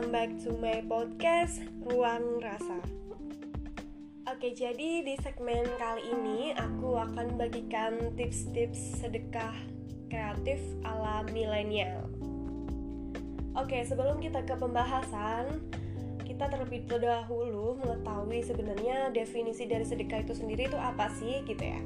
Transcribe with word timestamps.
welcome 0.00 0.16
back 0.16 0.32
to 0.40 0.56
my 0.64 0.80
podcast 0.88 1.60
Ruang 1.84 2.40
Rasa. 2.40 2.80
Oke, 4.32 4.56
jadi 4.56 5.04
di 5.04 5.12
segmen 5.20 5.60
kali 5.76 6.08
ini 6.08 6.56
aku 6.56 6.96
akan 6.96 7.36
bagikan 7.36 8.08
tips-tips 8.16 8.96
sedekah 8.96 9.52
kreatif 10.08 10.56
ala 10.88 11.20
milenial. 11.28 12.08
Oke, 13.52 13.84
sebelum 13.84 14.24
kita 14.24 14.40
ke 14.48 14.56
pembahasan, 14.56 15.68
kita 16.24 16.48
terlebih 16.48 16.88
dahulu 16.88 17.76
mengetahui 17.84 18.40
sebenarnya 18.40 19.12
definisi 19.12 19.68
dari 19.68 19.84
sedekah 19.84 20.24
itu 20.24 20.32
sendiri 20.32 20.72
itu 20.72 20.80
apa 20.80 21.12
sih 21.12 21.44
gitu 21.44 21.60
ya. 21.60 21.80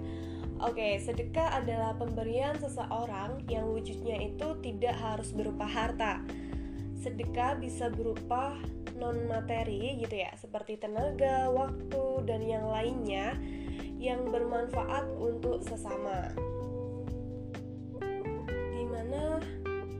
Oke, 0.62 1.02
sedekah 1.02 1.59
adalah 1.59 1.98
pemberian 1.98 2.55
seseorang 2.62 3.42
yang 3.51 3.74
wujudnya 3.74 4.23
itu 4.23 4.55
tidak 4.62 4.95
harus 5.02 5.34
berupa 5.34 5.66
harta, 5.66 6.23
sedekah 7.04 7.60
bisa 7.60 7.92
berupa 7.92 8.56
non 8.96 9.28
materi 9.28 10.00
gitu 10.00 10.16
ya 10.16 10.32
seperti 10.40 10.80
tenaga, 10.80 11.52
waktu 11.52 12.24
dan 12.24 12.40
yang 12.40 12.64
lainnya 12.64 13.36
yang 14.00 14.24
bermanfaat 14.32 15.04
untuk 15.20 15.60
sesama. 15.60 16.32
Di 18.48 18.84
mana 18.88 19.36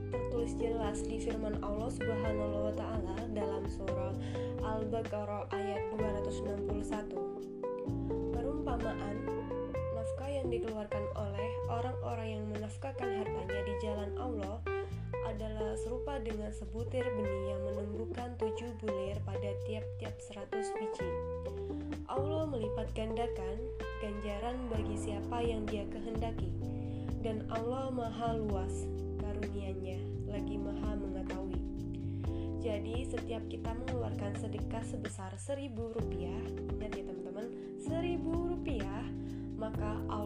tertulis 0.09 0.57
jelas 0.57 1.05
di 1.05 1.21
firman 1.21 1.61
Allah 1.61 1.93
Subhanahu 1.93 2.69
wa 2.69 2.73
taala 2.73 3.17
dalam 3.37 3.69
surah 3.69 4.17
Al-Baqarah 4.65 5.53
ayat 5.53 5.93
261. 6.01 7.13
Perumpamaan 8.33 9.15
nafkah 9.93 10.29
yang 10.33 10.49
dikeluarkan 10.49 11.05
oleh 11.13 11.49
orang-orang 11.69 12.27
yang 12.41 12.45
menafkahkan 12.49 13.09
hartanya 13.21 13.61
di 13.61 13.73
jalan 13.85 14.11
Allah 14.17 14.57
adalah 15.25 15.73
serupa 15.77 16.17
dengan 16.21 16.49
sebutir 16.53 17.03
benih 17.03 17.53
yang 17.53 17.61
menumbuhkan 17.69 18.33
tujuh 18.41 18.69
bulir 18.81 19.17
pada 19.25 19.51
tiap-tiap 19.65 20.15
seratus 20.21 20.69
biji. 20.77 21.09
Allah 22.05 22.45
melipat 22.45 22.93
gandakan 22.93 23.57
ganjaran 24.01 24.57
bagi 24.69 24.95
siapa 24.97 25.41
yang 25.41 25.65
dia 25.69 25.85
kehendaki, 25.89 26.49
dan 27.25 27.45
Allah 27.53 27.89
maha 27.89 28.37
luas 28.37 28.85
karunianya, 29.21 30.01
lagi 30.29 30.57
maha 30.57 30.97
mengetahui. 30.97 31.61
Jadi 32.65 33.05
setiap 33.05 33.45
kita 33.45 33.77
mengeluarkan 33.77 34.41
sedekah 34.41 34.81
sebesar 34.81 35.37
seribu 35.37 35.93
rupiah, 35.93 36.41
ingat 36.73 36.97
ya 36.97 37.05
teman-teman, 37.05 37.47
seribu 37.77 38.57
rupiah, 38.57 39.05
maka 39.53 40.01
Allah 40.09 40.24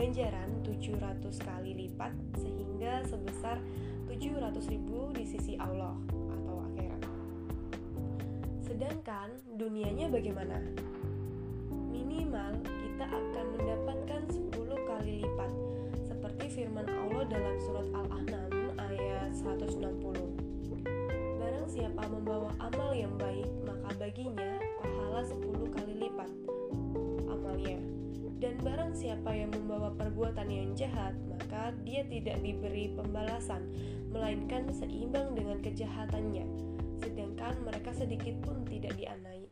ganjaran 0.00 0.48
700 0.64 1.28
kali 1.44 1.76
lipat 1.76 2.16
sehingga 2.40 3.04
sebesar 3.04 3.60
700 4.08 4.72
ribu 4.72 5.12
di 5.12 5.28
sisi 5.28 5.60
Allah 5.60 5.92
atau 6.08 6.56
akhirat. 6.72 7.04
Sedangkan 8.64 9.28
dunianya 9.60 10.08
bagaimana? 10.08 10.56
Minimal 11.92 12.64
kita 12.64 13.12
akan 13.12 13.46
mendapatkan 13.60 14.22
10 14.24 14.88
kali 14.88 15.20
lipat 15.20 15.52
seperti 16.08 16.44
firman 16.48 16.88
Allah 16.88 17.28
dalam 17.28 17.60
surat 17.60 17.84
Al-An'am 17.92 18.72
ayat 18.80 19.36
160. 19.36 19.84
Barang 21.36 21.68
siapa 21.68 22.08
membawa 22.08 22.56
amal 22.56 22.96
yang 22.96 23.12
baik, 23.20 23.52
maka 23.68 23.92
baginya 24.00 24.56
pahala 24.80 25.20
10 25.28 25.76
kali 25.76 26.08
lipat 26.08 26.32
amalnya. 27.28 27.89
Dan 28.40 28.56
barang 28.64 28.96
siapa 28.96 29.36
yang 29.36 29.52
membawa 29.52 29.92
perbuatan 30.00 30.48
yang 30.48 30.72
jahat, 30.72 31.12
maka 31.28 31.76
dia 31.84 32.00
tidak 32.08 32.40
diberi 32.40 32.88
pembalasan, 32.96 33.68
melainkan 34.08 34.64
seimbang 34.72 35.36
dengan 35.36 35.60
kejahatannya. 35.60 36.48
Sedangkan 37.04 37.60
mereka 37.60 37.92
sedikit 37.92 38.40
pun 38.40 38.64
tidak 38.64 38.96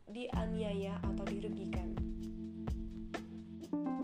dianiaya 0.09 0.97
atau 1.05 1.21
dirugikan. 1.29 1.93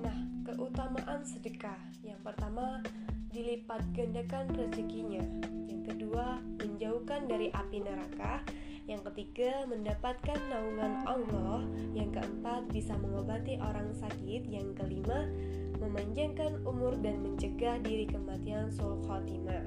Nah, 0.06 0.20
keutamaan 0.46 1.26
sedekah. 1.26 1.82
Yang 2.06 2.22
pertama, 2.22 2.86
dilipat 3.34 3.82
gandakan 3.90 4.54
rezekinya. 4.54 5.26
Yang 5.66 5.82
kedua, 5.98 6.46
menjauhkan 6.62 7.26
dari 7.26 7.50
api 7.50 7.82
neraka. 7.82 8.46
Yang 8.86 9.02
ketiga, 9.12 9.66
mendapatkan 9.66 10.38
naungan 10.50 10.94
Allah. 11.10 11.66
Yang 11.98 12.22
keempat, 12.22 12.70
bisa 12.70 12.94
mengobati 13.02 13.58
orang 13.58 13.90
sakit. 13.98 14.46
Yang 14.46 14.78
kelima, 14.78 15.26
memanjangkan 15.82 16.62
umur 16.64 16.94
dan 17.02 17.26
mencegah 17.26 17.82
diri 17.82 18.06
kematian 18.06 18.70
sul 18.70 19.02
khotimah. 19.10 19.66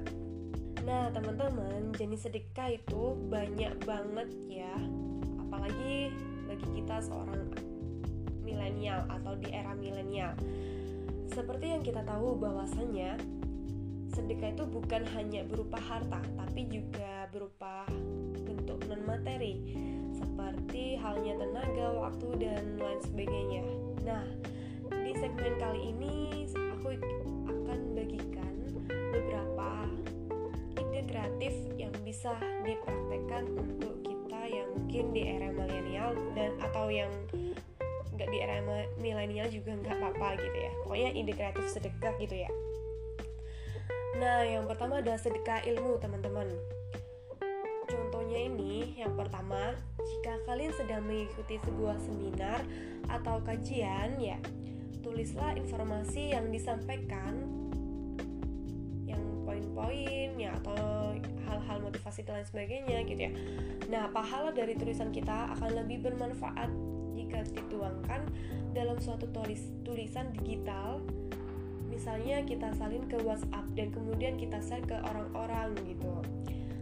Nah, 0.87 1.11
teman-teman, 1.11 1.91
jenis 1.99 2.31
sedekah 2.31 2.79
itu 2.79 3.19
banyak 3.27 3.75
banget 3.83 4.31
ya. 4.47 4.75
Apalagi 5.43 6.15
bagi 6.47 6.67
kita 6.79 7.03
seorang 7.03 7.51
milenial 8.41 9.03
atau 9.11 9.35
di 9.35 9.51
era 9.51 9.75
milenial. 9.75 10.33
Seperti 11.29 11.75
yang 11.75 11.83
kita 11.85 12.01
tahu 12.07 12.39
bahwasannya 12.39 13.19
sedekah 14.09 14.49
itu 14.57 14.65
bukan 14.65 15.05
hanya 15.13 15.45
berupa 15.45 15.77
harta, 15.77 16.23
tapi 16.33 16.65
juga 16.65 17.29
berupa 17.29 17.85
materi 19.19 19.59
seperti 20.15 20.95
halnya 20.95 21.35
tenaga, 21.35 21.91
waktu 21.91 22.27
dan 22.39 22.79
lain 22.79 22.99
sebagainya. 23.03 23.67
Nah, 24.07 24.23
di 24.95 25.11
segmen 25.11 25.59
kali 25.59 25.91
ini 25.91 26.47
aku 26.55 26.95
akan 27.51 27.79
bagikan 27.99 28.53
beberapa 28.87 29.91
ide 30.79 31.03
kreatif 31.03 31.51
yang 31.75 31.91
bisa 32.07 32.31
dipraktekkan 32.63 33.43
untuk 33.59 33.99
kita 34.07 34.41
yang 34.47 34.67
mungkin 34.71 35.11
di 35.11 35.21
era 35.27 35.51
milenial 35.51 36.15
dan 36.31 36.55
atau 36.63 36.87
yang 36.87 37.11
nggak 38.15 38.29
di 38.31 38.39
era 38.39 38.63
milenial 39.03 39.51
juga 39.51 39.75
nggak 39.75 39.99
apa-apa 39.99 40.39
gitu 40.39 40.57
ya. 40.63 40.71
Pokoknya 40.87 41.09
ide 41.11 41.33
kreatif 41.35 41.67
sedekah 41.67 42.15
gitu 42.23 42.39
ya. 42.39 42.49
Nah, 44.15 44.47
yang 44.47 44.63
pertama 44.63 45.03
adalah 45.03 45.19
sedekah 45.19 45.59
ilmu, 45.67 45.99
teman-teman 45.99 46.47
ini 48.49 48.97
yang 48.97 49.13
pertama 49.13 49.77
jika 50.01 50.33
kalian 50.49 50.73
sedang 50.73 51.05
mengikuti 51.05 51.61
sebuah 51.61 52.01
seminar 52.01 52.61
atau 53.09 53.37
kajian 53.45 54.17
ya 54.17 54.37
tulislah 55.05 55.55
informasi 55.55 56.33
yang 56.33 56.49
disampaikan 56.49 57.45
yang 59.05 59.21
poin-poin 59.45 60.35
ya 60.37 60.53
atau 60.61 61.17
hal-hal 61.49 61.77
motivasi 61.81 62.21
dan 62.25 62.41
lain 62.41 62.47
sebagainya 62.47 62.97
gitu 63.09 63.21
ya. 63.29 63.33
Nah 63.89 64.05
pahala 64.13 64.53
dari 64.53 64.77
tulisan 64.77 65.09
kita 65.09 65.49
akan 65.57 65.81
lebih 65.81 66.05
bermanfaat 66.05 66.69
jika 67.17 67.41
dituangkan 67.57 68.21
dalam 68.77 69.01
suatu 69.01 69.25
tulis 69.33 69.65
tulisan 69.81 70.29
digital. 70.35 71.01
Misalnya 71.89 72.45
kita 72.45 72.69
salin 72.77 73.09
ke 73.09 73.17
WhatsApp 73.25 73.65
dan 73.73 73.89
kemudian 73.91 74.37
kita 74.37 74.61
share 74.61 74.85
ke 74.85 74.93
orang-orang 74.93 75.73
gitu 75.89 76.21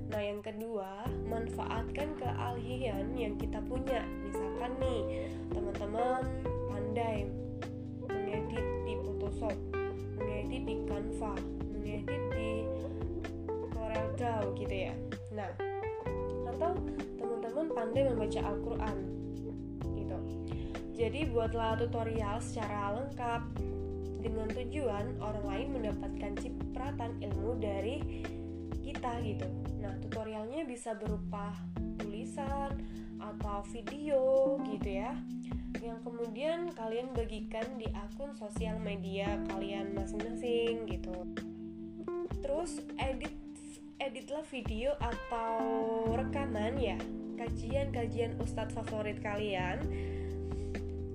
Nah, 0.08 0.22
yang 0.24 0.40
kedua, 0.40 1.04
manfaatkan 1.28 2.16
keahlian 2.16 3.12
yang 3.20 3.36
kita 3.36 3.60
punya. 3.68 4.00
Misalkan 4.24 4.72
nih, 4.80 5.30
teman-teman 5.52 6.24
pandai 6.72 7.28
mengedit 8.00 8.66
di 8.88 8.94
Photoshop, 9.04 9.56
mengedit 10.16 10.64
di 10.64 10.76
Canva, 10.88 11.36
mengedit 11.76 12.24
di 12.32 12.52
Corel 13.76 14.08
Draw 14.16 14.44
gitu 14.56 14.76
ya. 14.88 14.96
Nah, 15.36 15.52
atau 16.56 16.72
teman-teman 17.20 17.68
pandai 17.76 18.08
membaca 18.08 18.40
Al-Qur'an 18.48 18.98
gitu. 19.92 20.18
Jadi, 20.96 21.20
buatlah 21.30 21.84
tutorial 21.84 22.40
secara 22.40 22.96
lengkap 22.96 23.44
dengan 24.24 24.48
tujuan 24.56 25.20
orang 25.20 25.46
lain 25.46 25.68
mendapatkan 25.78 26.32
cipratan 26.42 27.12
ilmu 27.22 27.52
dari 27.60 28.24
kita 28.98 29.14
gitu. 29.22 29.48
Nah, 29.78 29.94
tutorialnya 30.02 30.66
bisa 30.66 30.98
berupa 30.98 31.54
tulisan 32.02 32.74
atau 33.22 33.62
video 33.70 34.58
gitu 34.74 34.90
ya. 34.90 35.14
Yang 35.78 36.02
kemudian 36.02 36.74
kalian 36.74 37.14
bagikan 37.14 37.78
di 37.78 37.86
akun 37.94 38.34
sosial 38.34 38.82
media 38.82 39.38
kalian 39.54 39.94
masing-masing 39.94 40.90
gitu. 40.90 41.14
Terus 42.42 42.82
edit 42.98 43.38
editlah 44.02 44.46
video 44.50 44.98
atau 44.98 45.62
rekaman 46.18 46.78
ya 46.78 46.98
kajian-kajian 47.38 48.38
ustadz 48.42 48.74
favorit 48.74 49.22
kalian 49.22 49.78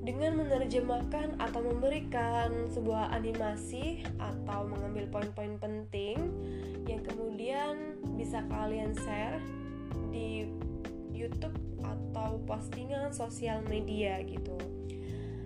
dengan 0.02 0.34
menerjemahkan 0.34 1.38
atau 1.38 1.62
memberikan 1.62 2.50
sebuah 2.74 3.14
animasi 3.14 4.02
atau 4.18 4.66
mengambil 4.66 5.06
poin-poin 5.14 5.54
penting 5.62 6.18
yang 6.90 7.02
kemudian 7.06 7.31
bisa 8.16 8.44
kalian 8.48 8.96
share 8.96 9.40
di 10.08 10.48
YouTube 11.12 11.54
atau 11.84 12.40
postingan 12.48 13.12
sosial 13.12 13.60
media 13.68 14.20
gitu. 14.24 14.56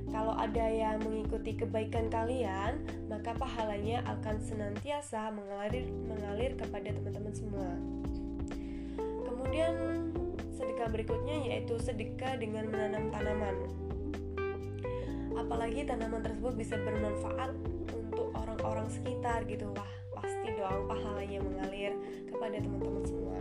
Kalau 0.06 0.38
ada 0.38 0.70
yang 0.70 1.02
mengikuti 1.02 1.58
kebaikan 1.58 2.06
kalian, 2.06 2.78
maka 3.10 3.34
pahalanya 3.34 4.06
akan 4.06 4.38
senantiasa 4.38 5.34
mengalir 5.34 5.90
mengalir 6.06 6.54
kepada 6.54 6.94
teman-teman 6.94 7.34
semua. 7.34 7.70
Kemudian 9.26 9.74
sedekah 10.54 10.88
berikutnya 10.94 11.36
yaitu 11.50 11.74
sedekah 11.82 12.38
dengan 12.38 12.70
menanam 12.70 13.10
tanaman. 13.10 13.56
Apalagi 15.36 15.84
tanaman 15.84 16.22
tersebut 16.22 16.54
bisa 16.54 16.78
bermanfaat 16.80 17.52
untuk 17.92 18.30
orang-orang 18.32 18.88
sekitar 18.88 19.44
gitu. 19.50 19.68
Wah, 19.74 19.90
doang 20.66 20.90
pahalanya 20.90 21.38
mengalir 21.38 21.94
kepada 22.26 22.58
teman-teman 22.58 23.04
semua. 23.06 23.38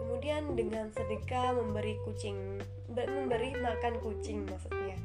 Kemudian 0.00 0.56
dengan 0.56 0.88
sedekah 0.96 1.52
memberi 1.60 2.00
kucing, 2.08 2.64
memberi 2.88 3.52
makan 3.60 4.00
kucing 4.00 4.48
maksudnya. 4.48 4.96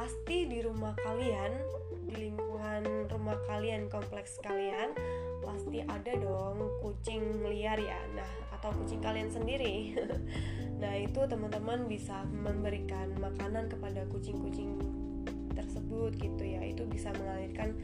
Pasti 0.00 0.48
di 0.48 0.64
rumah 0.64 0.96
kalian, 0.96 1.52
di 2.08 2.32
lingkungan 2.32 3.12
rumah 3.12 3.36
kalian, 3.44 3.92
kompleks 3.92 4.40
kalian 4.40 4.96
pasti 5.42 5.82
ada 5.82 6.14
dong 6.16 6.70
kucing 6.80 7.42
liar 7.42 7.74
ya 7.74 7.98
nah 8.14 8.30
atau 8.54 8.70
kucing 8.78 9.02
kalian 9.02 9.26
sendiri 9.26 9.98
nah 10.80 10.94
itu 10.94 11.18
teman-teman 11.26 11.90
bisa 11.90 12.22
memberikan 12.30 13.10
makanan 13.18 13.66
kepada 13.66 14.06
kucing-kucing 14.06 14.78
tersebut 15.52 16.16
gitu 16.18 16.42
ya. 16.42 16.60
Itu 16.64 16.88
bisa 16.88 17.12
mengalirkan 17.16 17.76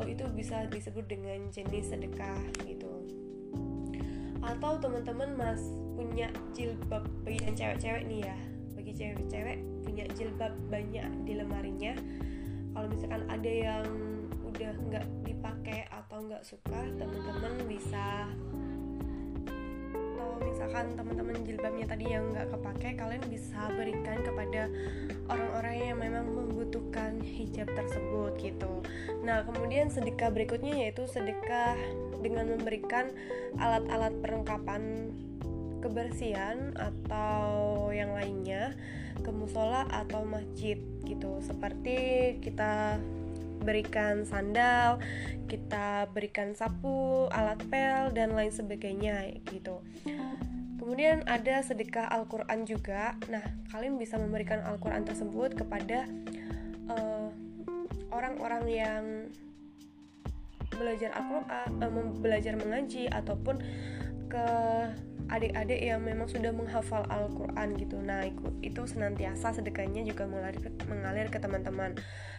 oh 0.00 0.06
itu 0.06 0.24
bisa 0.34 0.66
disebut 0.68 1.06
dengan 1.08 1.50
jenis 1.54 1.94
sedekah 1.94 2.40
gitu. 2.66 2.90
Atau 4.42 4.82
teman-teman 4.82 5.38
mas 5.38 5.62
punya 5.94 6.28
jilbab 6.52 7.06
bagi 7.22 7.40
yang 7.46 7.54
cewek-cewek 7.54 8.04
nih 8.10 8.20
ya. 8.26 8.36
Bagi 8.74 8.92
cewek-cewek 8.92 9.58
punya 9.86 10.04
jilbab 10.18 10.54
banyak 10.66 11.08
di 11.22 11.32
lemarinya. 11.38 11.94
Kalau 12.72 12.86
misalkan 12.88 13.22
ada 13.28 13.52
yang 13.52 13.86
udah 14.42 14.72
nggak 14.90 15.06
dipakai 15.24 15.88
atau 15.88 16.18
nggak 16.28 16.44
suka 16.44 16.80
teman-teman 17.00 17.54
bisa 17.68 18.28
misalkan 20.44 20.94
teman-teman 20.98 21.38
jilbabnya 21.46 21.86
tadi 21.86 22.10
yang 22.10 22.30
nggak 22.34 22.50
kepake 22.52 22.88
kalian 22.98 23.24
bisa 23.30 23.70
berikan 23.74 24.18
kepada 24.22 24.68
orang-orang 25.30 25.76
yang 25.80 25.98
memang 25.98 26.26
membutuhkan 26.28 27.22
hijab 27.22 27.70
tersebut 27.72 28.34
gitu. 28.42 28.82
Nah 29.22 29.46
kemudian 29.46 29.88
sedekah 29.88 30.30
berikutnya 30.34 30.86
yaitu 30.86 31.06
sedekah 31.06 31.78
dengan 32.22 32.54
memberikan 32.58 33.10
alat-alat 33.58 34.14
perlengkapan 34.22 35.12
kebersihan 35.82 36.70
atau 36.78 37.90
yang 37.90 38.14
lainnya 38.14 38.78
ke 39.20 39.30
musola 39.34 39.84
atau 39.90 40.22
masjid 40.22 40.78
gitu. 41.02 41.42
Seperti 41.42 42.38
kita 42.38 43.02
berikan 43.62 44.26
sandal, 44.28 44.98
kita 45.46 46.10
berikan 46.10 46.52
sapu, 46.52 47.26
alat 47.30 47.58
pel 47.70 48.10
dan 48.12 48.34
lain 48.34 48.50
sebagainya 48.50 49.32
gitu. 49.48 49.80
Kemudian 50.82 51.22
ada 51.30 51.62
sedekah 51.62 52.10
Al-Qur'an 52.10 52.66
juga. 52.66 53.14
Nah, 53.30 53.42
kalian 53.70 53.96
bisa 54.02 54.18
memberikan 54.18 54.60
Al-Qur'an 54.66 55.06
tersebut 55.06 55.54
kepada 55.54 56.10
eh, 56.90 57.26
orang-orang 58.12 58.64
yang 58.68 59.04
belajar 60.76 61.10
Al-Qur'an, 61.14 61.68
uh, 61.80 62.12
belajar 62.18 62.54
mengaji 62.56 63.06
ataupun 63.08 63.60
ke 64.32 64.48
adik-adik 65.28 65.80
yang 65.80 66.00
memang 66.00 66.28
sudah 66.28 66.52
menghafal 66.52 67.04
Al-Quran 67.08 67.76
gitu. 67.76 68.00
Nah 68.00 68.24
itu 68.64 68.82
senantiasa 68.84 69.52
sedekahnya 69.56 70.04
juga 70.08 70.24
mengalir 70.24 70.60
ke, 70.60 70.70
mengalir 70.88 71.28
ke 71.28 71.36
teman-teman. 71.36 71.96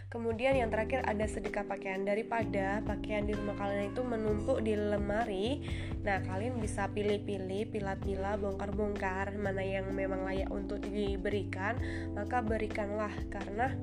Kemudian 0.10 0.54
yang 0.54 0.70
terakhir 0.70 1.02
ada 1.06 1.26
sedekah 1.26 1.66
pakaian. 1.66 2.06
Daripada 2.06 2.86
pakaian 2.86 3.26
di 3.26 3.34
rumah 3.34 3.58
kalian 3.58 3.94
itu 3.94 4.02
menumpuk 4.06 4.62
di 4.62 4.78
lemari 4.78 5.66
Nah 6.06 6.22
kalian 6.22 6.62
bisa 6.62 6.86
pilih-pilih, 6.94 7.74
pilah-pilah, 7.74 8.38
bongkar-bongkar 8.38 9.34
Mana 9.42 9.66
yang 9.66 9.90
memang 9.90 10.22
layak 10.28 10.54
untuk 10.54 10.86
diberikan 10.86 11.82
Maka 12.14 12.46
berikanlah. 12.46 13.14
Karena 13.34 13.74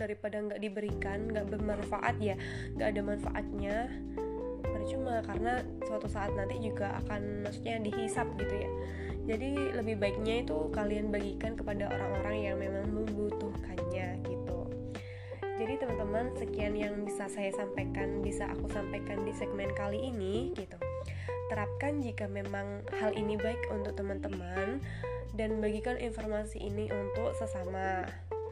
daripada 0.00 0.40
nggak 0.40 0.64
diberikan 0.64 1.28
nggak 1.28 1.44
bermanfaat 1.52 2.16
ya 2.24 2.32
nggak 2.72 2.88
ada 2.88 3.02
manfaatnya 3.04 3.76
percuma 4.80 5.20
karena 5.28 5.60
suatu 5.84 6.08
saat 6.08 6.32
nanti 6.32 6.56
juga 6.64 6.96
akan 7.04 7.44
maksudnya 7.44 7.76
dihisap 7.84 8.26
gitu 8.40 8.54
ya. 8.56 8.70
Jadi 9.28 9.76
lebih 9.76 10.00
baiknya 10.00 10.42
itu 10.42 10.72
kalian 10.72 11.12
bagikan 11.12 11.52
kepada 11.54 11.92
orang-orang 11.92 12.36
yang 12.40 12.56
memang 12.56 12.88
membutuhkannya 12.88 14.24
gitu. 14.24 14.60
Jadi 15.60 15.76
teman-teman 15.76 16.32
sekian 16.40 16.72
yang 16.72 17.04
bisa 17.04 17.28
saya 17.28 17.52
sampaikan 17.52 18.24
bisa 18.24 18.48
aku 18.48 18.66
sampaikan 18.72 19.20
di 19.28 19.36
segmen 19.36 19.68
kali 19.76 20.08
ini 20.08 20.56
gitu. 20.56 20.80
Terapkan 21.52 22.00
jika 22.00 22.24
memang 22.30 22.80
hal 22.96 23.12
ini 23.12 23.36
baik 23.36 23.68
untuk 23.68 23.92
teman-teman 23.92 24.80
dan 25.36 25.60
bagikan 25.60 26.00
informasi 26.00 26.58
ini 26.58 26.88
untuk 26.88 27.36
sesama 27.36 28.08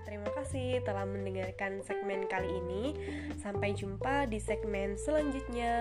Terima 0.09 0.33
kasih 0.33 0.81
telah 0.89 1.05
mendengarkan 1.05 1.85
segmen 1.85 2.25
kali 2.33 2.49
ini. 2.49 2.97
Sampai 3.45 3.77
jumpa 3.77 4.25
di 4.25 4.41
segmen 4.41 4.97
selanjutnya. 4.97 5.77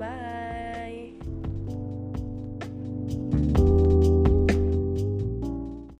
Bye. 0.00 1.35